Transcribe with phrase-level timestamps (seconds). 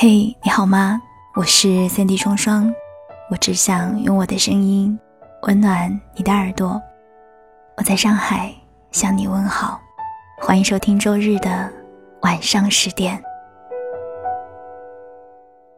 [0.00, 1.02] 嘿，你好吗？
[1.34, 2.72] 我是三 D 双双，
[3.32, 4.96] 我只想用我的声音
[5.42, 6.80] 温暖你的耳朵。
[7.76, 8.54] 我在上海
[8.92, 9.80] 向你问好，
[10.40, 11.68] 欢迎收听周日的
[12.20, 13.20] 晚上十点。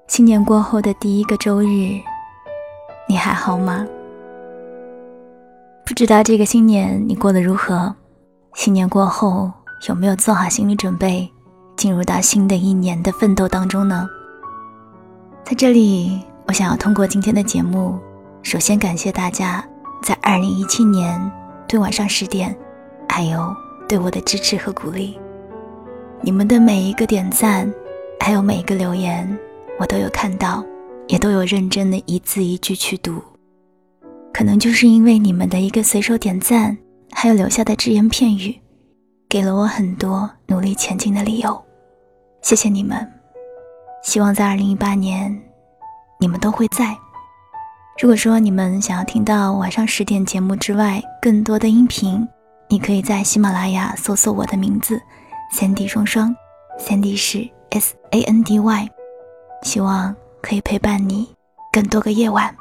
[0.07, 1.99] 新年过后的第一个周日，
[3.09, 3.87] 你还好吗？
[5.87, 7.95] 不知道这个新年你过得如何？
[8.53, 9.51] 新年过后
[9.89, 11.33] 有没有做好心理准备？
[11.81, 14.07] 进入到新的一年的奋斗当中呢。
[15.43, 17.99] 在这里，我想要通过今天的节目，
[18.43, 19.67] 首先感谢大家
[20.03, 21.19] 在二零一七年
[21.67, 22.55] 对晚上十点，
[23.09, 23.57] 还有
[23.89, 25.19] 对我的支持和鼓励。
[26.21, 27.73] 你们的每一个点赞，
[28.21, 29.27] 还有每一个留言，
[29.79, 30.63] 我都有看到，
[31.09, 33.23] 也都有认真的一字一句去读。
[34.35, 36.77] 可能就是因为你们的一个随手点赞，
[37.11, 38.55] 还有留下的只言片语，
[39.31, 41.59] 给了我很多努力前进的理由。
[42.43, 43.07] 谢谢你们，
[44.03, 45.41] 希望在二零一八年，
[46.19, 46.97] 你们都会在。
[48.01, 52.27] 如果说你们想要听到晚上十点节目之外更多的音频，
[52.69, 55.01] 你可以在喜马拉雅搜索我的名字
[55.53, 56.35] “三 D 双双”，
[56.79, 58.89] 三 D 是 S A N D Y，
[59.63, 61.29] 希望可以陪伴你
[61.71, 62.53] 更多个夜晚。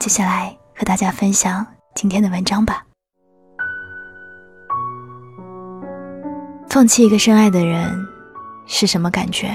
[0.00, 1.64] 接下来和大家分享
[1.94, 2.84] 今天的文章吧。
[6.70, 8.11] 放弃一个深爱的人。
[8.66, 9.50] 是什么感觉？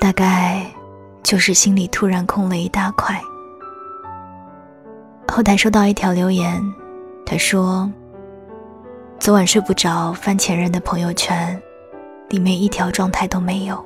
[0.00, 0.64] 大概
[1.22, 3.20] 就是心里突然空了一大块。
[5.26, 6.62] 后台收到一条留言，
[7.26, 7.90] 他说
[9.20, 11.60] ：“昨晚睡不着，翻前任的朋友圈，
[12.30, 13.84] 里面一条状态都没有。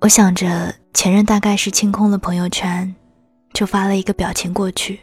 [0.00, 2.94] 我想着前任大概是清空了朋友圈，
[3.54, 5.00] 就发了一个表情过去，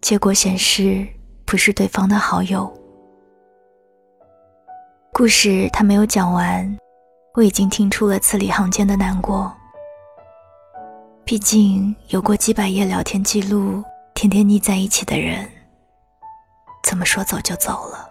[0.00, 1.06] 结果显示
[1.44, 2.72] 不是对方的好友。”
[5.18, 6.78] 故事他没有讲完，
[7.34, 9.52] 我已经听出了字里行间的难过。
[11.24, 13.82] 毕竟有过几百页聊天记录，
[14.14, 15.50] 天天腻在一起的人，
[16.84, 18.08] 怎么说走就走了？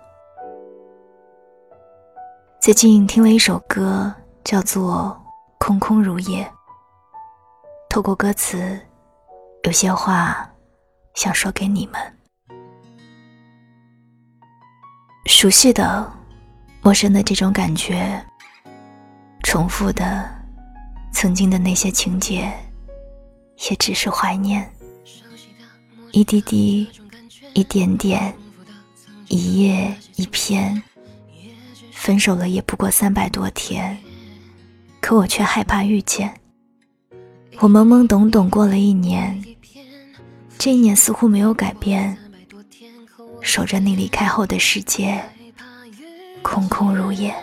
[2.59, 4.13] 最近听了一首歌，
[4.43, 5.17] 叫做
[5.65, 6.43] 《空空如也》。
[7.89, 8.77] 透过歌词，
[9.63, 10.45] 有些话
[11.13, 12.01] 想说给你们。
[15.25, 16.16] 熟悉的。
[16.87, 18.17] 陌生的这种感觉，
[19.43, 20.25] 重复的
[21.11, 22.49] 曾经的那些情节，
[23.69, 24.65] 也只是怀念。
[26.13, 26.87] 一滴滴，
[27.53, 28.33] 一点点，
[29.27, 30.81] 一页一篇。
[31.91, 33.97] 分手了也不过三百多天，
[35.01, 36.33] 可我却害怕遇见。
[37.59, 39.43] 我懵懵懂懂过了一年，
[40.57, 42.17] 这一年似乎没有改变，
[43.41, 45.21] 守着你离开后的世界。
[46.41, 47.33] 空空如也，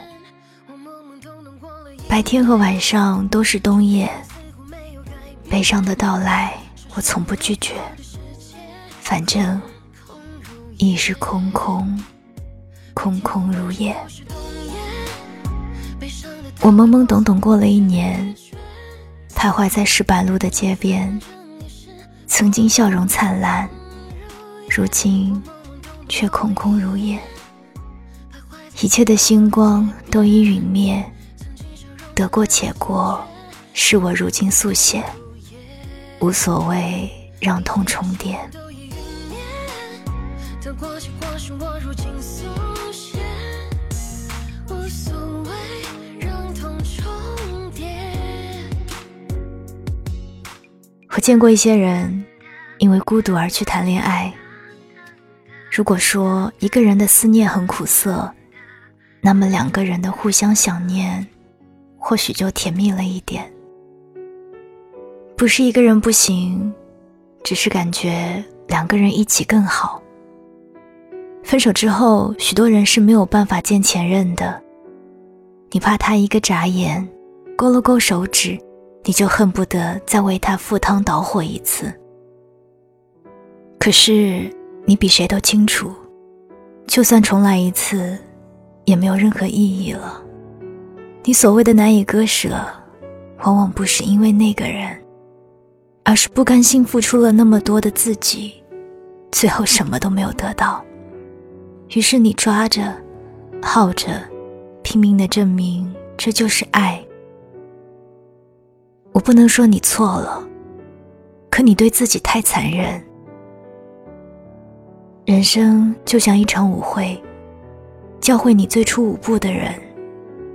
[2.08, 4.10] 白天和晚上都是冬夜。
[5.50, 6.54] 悲伤的到来，
[6.94, 7.74] 我从不拒绝。
[9.00, 9.60] 反正
[10.78, 12.02] 亦是空空，
[12.94, 13.94] 空空如也。
[16.60, 18.34] 我懵懵懂懂过了一年，
[19.34, 21.20] 徘徊在石板路的街边，
[22.26, 23.68] 曾经笑容灿烂，
[24.70, 25.40] 如今
[26.08, 27.20] 却空空如也。
[28.80, 31.02] 一切的星光都已陨灭，
[32.14, 33.24] 得过且过，
[33.72, 35.02] 是我如今速写，
[36.20, 38.38] 无所谓让痛重叠。
[51.10, 52.24] 我见过一些人，
[52.78, 54.34] 因为孤独而去谈恋爱。
[55.70, 58.32] 如果说一个人的思念很苦涩，
[59.26, 61.26] 那么两个人的互相想念，
[61.96, 63.50] 或许就甜蜜了一点。
[65.34, 66.70] 不是一个人不行，
[67.42, 69.98] 只是感觉两个人一起更好。
[71.42, 74.62] 分手之后，许多人是没有办法见前任的。
[75.70, 77.08] 你怕他一个眨眼，
[77.56, 78.58] 勾了勾手指，
[79.04, 81.90] 你就恨不得再为他赴汤蹈火一次。
[83.78, 84.54] 可是
[84.84, 85.90] 你比谁都清楚，
[86.86, 88.18] 就算重来一次。
[88.84, 90.22] 也没有任何意义了。
[91.22, 92.54] 你所谓的难以割舍，
[93.44, 94.96] 往往不是因为那个人，
[96.02, 98.54] 而是不甘心付出了那么多的自己，
[99.32, 100.84] 最后什么都没有得到。
[101.94, 102.94] 于是你抓着、
[103.62, 104.22] 耗着，
[104.82, 107.02] 拼命的证明这就是爱。
[109.12, 110.46] 我不能说你错了，
[111.48, 113.02] 可你对自己太残忍。
[115.24, 117.18] 人生就像一场舞会。
[118.24, 119.74] 教会你最初舞步的人，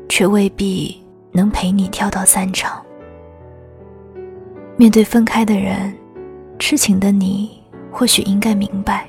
[0.10, 1.00] 却未必
[1.32, 2.84] 能陪你跳到散场。
[4.76, 5.96] 面对分开的人，
[6.58, 7.62] 痴情的你
[7.92, 9.08] 或许应该明白，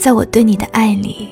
[0.00, 1.28] 在我对你的爱里，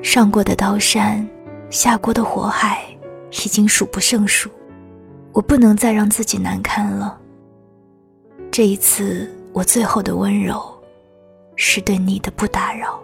[0.00, 1.28] 上过的刀山，
[1.68, 2.82] 下过的火海，
[3.28, 4.48] 已经数不胜数。
[5.32, 7.20] 我不能再让自己难堪了。
[8.50, 10.62] 这一次，我最后的温柔，
[11.56, 12.98] 是对你的不打扰。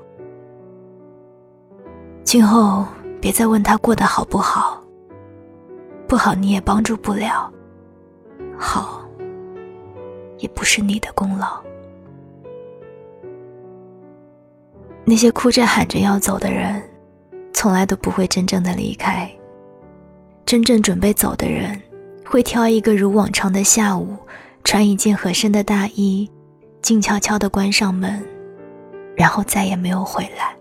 [2.27, 2.85] 今后
[3.21, 4.83] 别再问他过得好不好，
[6.09, 7.49] 不好你也帮助不了，
[8.59, 9.01] 好
[10.39, 11.57] 也不是你的功劳。
[15.05, 16.83] 那些哭着喊着要走的人，
[17.53, 19.31] 从来都不会真正的离开。
[20.45, 21.81] 真正准备走的人。
[22.29, 24.17] 会挑一个如往常的下午，
[24.65, 26.29] 穿一件合身的大衣，
[26.83, 28.21] 静悄悄地关上门，
[29.15, 30.57] 然后再也没有回来。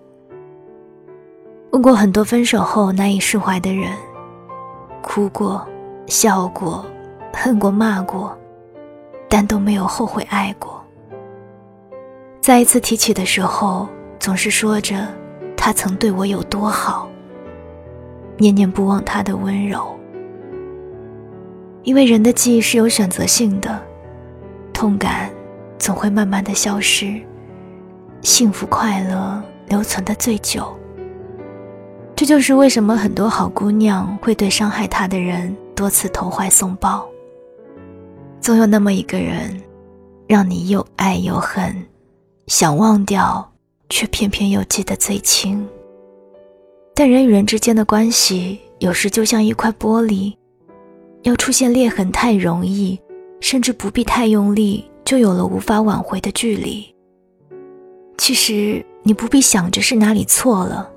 [1.76, 3.92] 问过很多分手后难以释怀的人，
[5.02, 5.68] 哭过、
[6.08, 6.86] 笑过、
[7.34, 8.34] 恨过、骂过，
[9.28, 10.82] 但都没有后悔爱过。
[12.40, 13.90] 再一次提起的时候，
[14.20, 15.06] 总是说着
[15.58, 17.10] 他曾对我有多好，
[18.38, 19.86] 念念不忘他的温柔。
[21.84, 23.84] 因为人的记忆是有选择性的，
[24.72, 25.30] 痛感
[25.78, 27.22] 总会慢慢的消失，
[28.22, 30.74] 幸福快乐留存的最久。
[32.26, 37.08] 这就是为什么很多好姑娘会对伤害她的人多次投怀送抱。
[38.42, 39.62] 总有那么一个人，
[40.26, 41.86] 让你又爱又恨，
[42.48, 43.48] 想忘掉，
[43.90, 45.64] 却偏偏又记得最清。
[46.96, 50.34] 但人与人之间的关系，有时就像一块玻璃。
[51.22, 53.00] 要出现裂痕太容易，
[53.40, 56.92] 甚至不必太用力，就有了无法挽回的距离。
[58.18, 60.90] 其实你不必想着是哪里错了，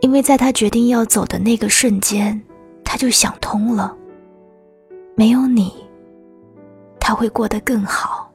[0.00, 2.40] 因为在他决定要走的那个瞬间，
[2.84, 3.96] 他就想通了。
[5.14, 5.72] 没有你，
[6.98, 8.32] 他会过得更好。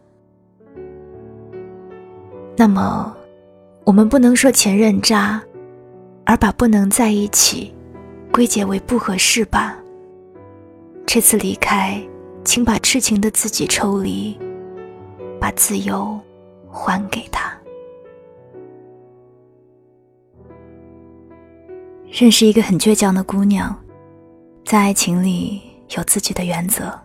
[2.55, 3.15] 那么，
[3.83, 5.41] 我们不能说前任渣，
[6.23, 7.73] 而把不能在一起
[8.31, 9.75] 归结为不合适吧。
[11.05, 11.99] 这次离开，
[12.43, 14.37] 请把痴情的自己抽离，
[15.39, 16.19] 把自由
[16.69, 17.51] 还给他。
[22.17, 23.77] 认识一个很倔强的姑娘，
[24.63, 25.61] 在爱情里
[25.97, 26.97] 有自己的原则。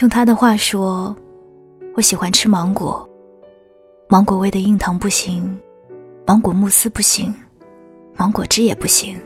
[0.00, 1.14] 用她的话说
[1.94, 3.08] ：“我喜欢吃芒果，
[4.08, 5.56] 芒果味的硬糖不行，
[6.26, 7.32] 芒果慕斯不行，
[8.16, 9.16] 芒果汁也不行。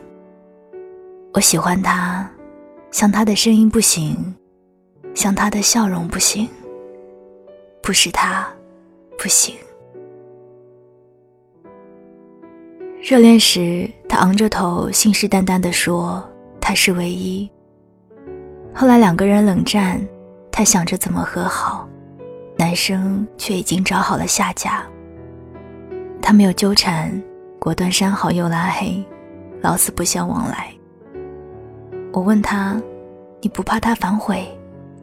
[1.32, 2.30] 我喜欢他。”
[2.92, 4.14] 像他的声音不行，
[5.14, 6.46] 像他的笑容不行，
[7.82, 8.46] 不是他，
[9.16, 9.56] 不行。
[13.02, 16.22] 热恋时，他昂着头，信誓旦旦地说
[16.60, 17.50] 他是唯一。
[18.72, 20.00] 后来两个人冷战，
[20.52, 21.88] 他想着怎么和好，
[22.56, 24.84] 男生却已经找好了下家。
[26.22, 27.20] 他没有纠缠，
[27.58, 29.04] 果断删好又拉黑，
[29.60, 30.72] 老死不相往来。
[32.12, 32.80] 我问他
[33.42, 34.46] ：“你不怕他反悔，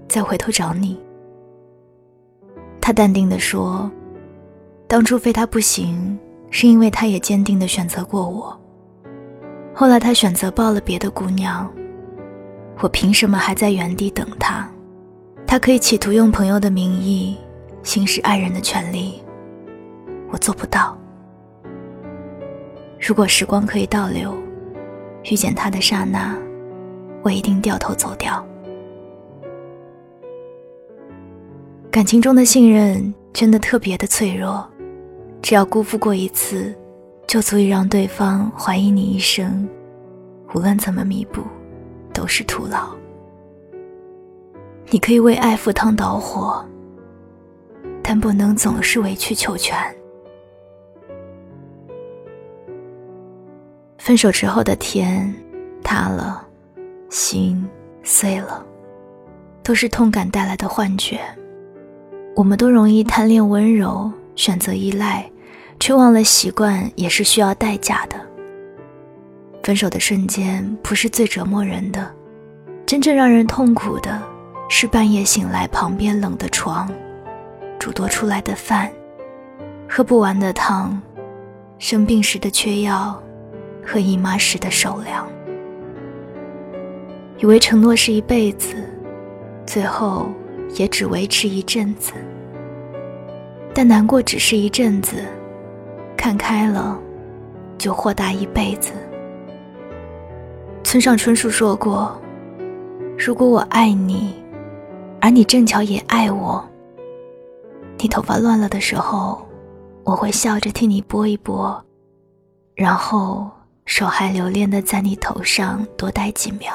[0.08, 0.98] 再回头找你？”
[2.80, 3.92] 他淡定地说
[4.88, 6.18] ：“当初非他不行，
[6.50, 8.60] 是因为他也坚定地选择过我。
[9.74, 11.70] 后来他选择抱了别的姑娘，
[12.80, 14.70] 我凭什么还在原地等他？
[15.48, 17.38] 他可以企图用朋友的名义
[17.84, 19.22] 行使爱人的权利，
[20.32, 20.98] 我做不到。
[23.00, 24.36] 如果时光可以倒流，
[25.32, 26.38] 遇见他的刹那。”
[27.22, 28.42] 我一定掉头走掉。
[31.92, 34.66] 感情中的信任真的特别的脆弱，
[35.42, 36.76] 只要辜负过一次，
[37.28, 39.68] 就足以让对方怀疑你一生。
[40.54, 41.42] 无论怎么弥补，
[42.14, 42.90] 都是徒劳。
[44.90, 46.66] 你可以为爱赴汤蹈火，
[48.02, 49.78] 但不能总是委曲求全。
[53.98, 55.34] 分手之后的天
[55.84, 56.46] 塌了。
[57.10, 57.68] 心
[58.04, 58.64] 碎了，
[59.64, 61.20] 都是痛感带来的幻觉。
[62.36, 65.30] 我们都容易贪恋温柔，选择依赖，
[65.82, 68.16] 却忘了习惯也是需要代价的。
[69.62, 72.10] 分手的瞬间不是最折磨人的，
[72.86, 74.18] 真正让人痛苦的
[74.70, 76.90] 是半夜醒来，旁边冷的床，
[77.78, 78.90] 煮多出来的饭，
[79.90, 80.98] 喝不完的汤，
[81.78, 83.22] 生病时的缺药，
[83.86, 85.28] 和姨妈时的手凉。
[87.40, 88.74] 以为承诺是一辈子，
[89.66, 90.32] 最后
[90.76, 92.14] 也只维持一阵子。
[93.74, 95.24] 但难过只是一阵子，
[96.18, 97.00] 看开了，
[97.78, 98.92] 就豁达一辈子。
[100.84, 102.20] 村上春树说过
[103.18, 104.34] ：“如果我爱你，
[105.22, 106.64] 而你正巧也爱我，
[108.00, 109.46] 你头发乱了的时候，
[110.04, 111.80] 我会笑着替你拨一拨，
[112.76, 113.50] 然后
[113.86, 116.74] 手还留恋的在你头上多待几秒。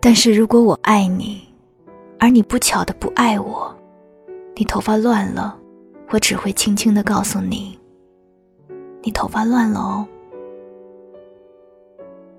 [0.00, 1.46] 但是如果我爱你，
[2.18, 3.72] 而你不巧的不爱我，
[4.54, 5.58] 你头发乱了，
[6.10, 7.78] 我只会轻轻的告诉你，
[9.02, 10.06] 你头发乱了哦。”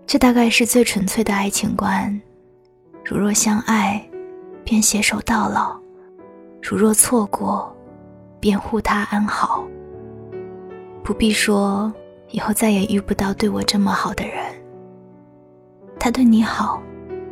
[0.06, 2.22] 这大概是最纯粹的爱情观。
[3.04, 4.08] 如若相爱，
[4.64, 5.76] 便携手到老；
[6.62, 7.76] 如若错过，
[8.40, 9.66] 便护他安好。
[11.04, 11.92] 不必说
[12.30, 14.38] 以后再也遇不到对我这么好的人。
[16.00, 16.82] 他对你好，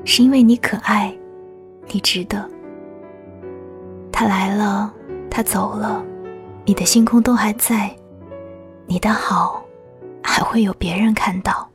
[0.04, 1.16] 是因为你可爱，
[1.88, 2.50] 你值得。
[4.22, 4.94] 他来了，
[5.32, 6.00] 他走了，
[6.64, 7.90] 你的星空都还在，
[8.86, 9.66] 你的好
[10.22, 11.68] 还会有别人看到。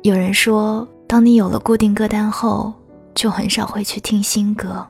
[0.00, 2.72] 有人说，当你有了固定歌单后，
[3.14, 4.86] 就很少会去听新歌。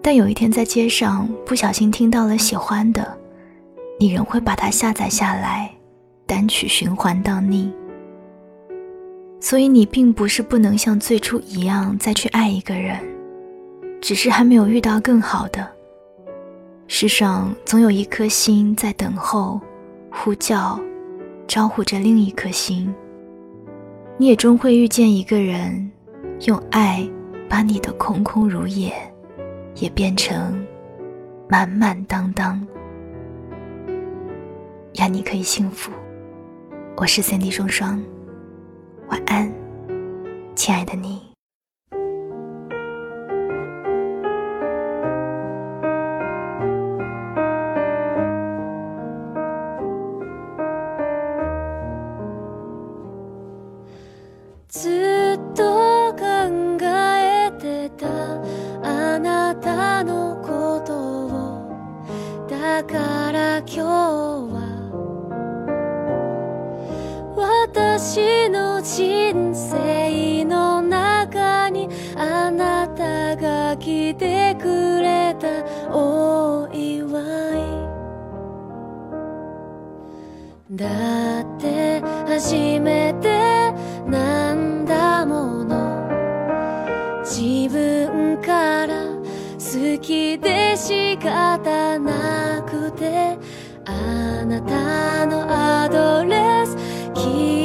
[0.00, 3.18] 但有一天在街上不小心听到了喜欢的，
[3.98, 5.68] 你仍会把它下载下来，
[6.24, 7.68] 单曲循环到腻。
[9.40, 12.96] 所以你并不是不能像最初一样再去爱一个人，
[14.04, 15.66] 只是还没有遇到更好的。
[16.88, 19.58] 世上总有一颗心在等候，
[20.10, 20.78] 呼叫，
[21.46, 22.94] 招呼着另一颗心。
[24.18, 25.90] 你也终会遇见一个人，
[26.42, 27.02] 用爱
[27.48, 28.92] 把你的空空如也，
[29.76, 30.62] 也变成
[31.48, 32.60] 满满当当。
[34.98, 35.90] 愿你可以幸福。
[36.98, 37.98] 我是三 D 双双，
[39.08, 39.50] 晚安，
[40.54, 41.33] 亲爱的你。
[55.54, 56.22] と考
[56.80, 58.06] えてた
[58.82, 64.64] あなたのことをだから今日は
[67.36, 75.48] 私の人生の中にあなたが来てくれた
[75.92, 77.24] お祝い。
[80.70, 83.03] だって初め
[88.06, 89.04] 分から
[89.54, 93.38] 好きで仕方なくて
[93.86, 96.76] あなたのアドレス
[97.14, 97.63] 聞い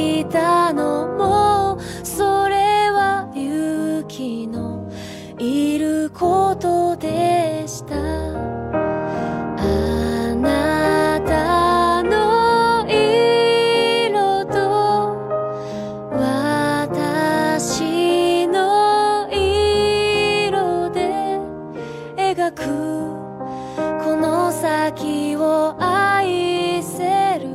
[24.90, 27.48] 先を愛せる。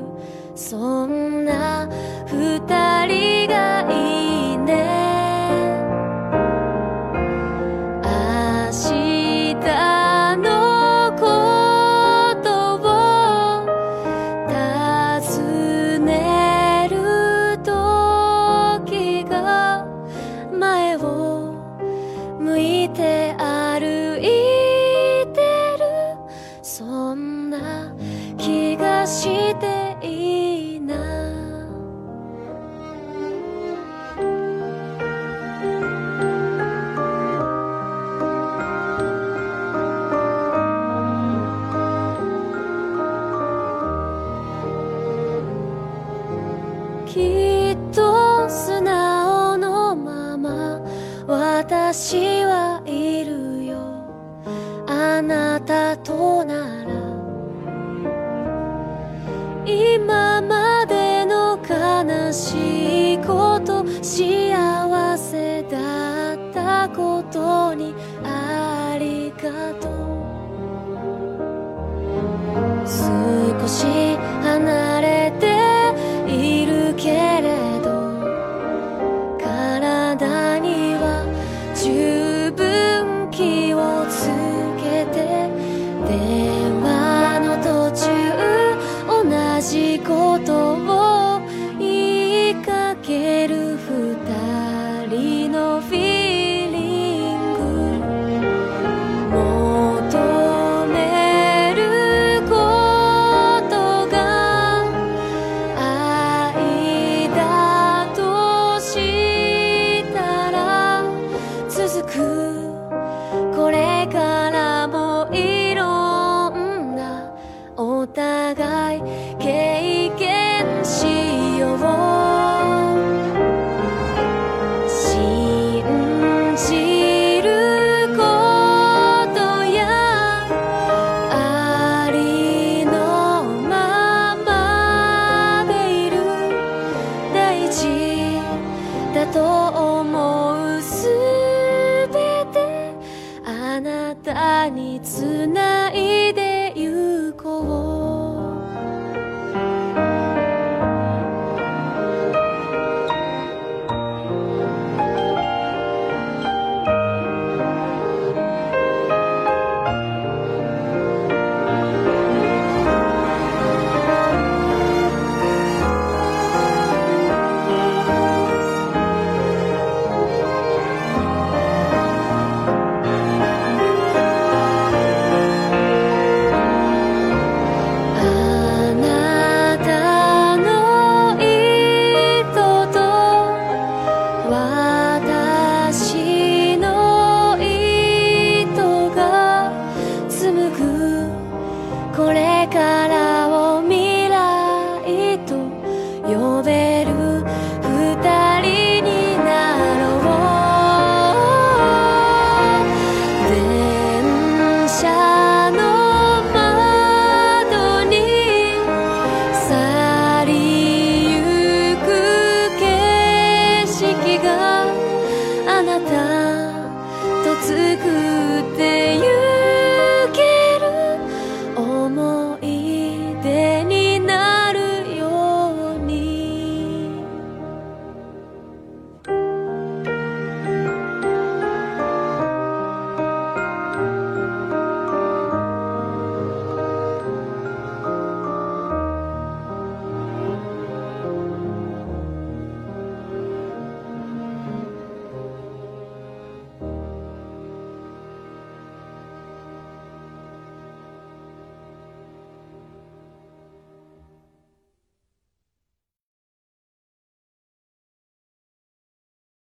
[0.55, 1.24] そんな
[29.07, 29.84] して
[62.35, 69.95] しいこと幸せだったことにありがとう。
[72.85, 73.85] 少し
[74.43, 74.84] 離